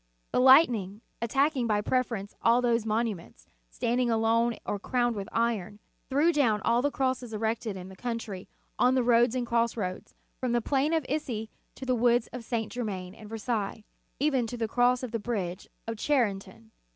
[0.31, 5.77] The lightning, attacking by preference all those monu ments standing alone or crowned with iron,
[6.09, 8.47] threw down all tlie crosses erected in the In the Nineteenth Century.
[8.79, 11.93] 313 country, on the roads and cross roads, from the plain of Issy to the
[11.93, 12.71] woods of St.
[12.71, 13.83] Germain and Versailles,
[14.19, 16.71] even to the cross of the bridge of Charenton.